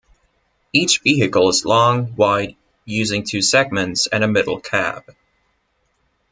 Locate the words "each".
0.73-0.97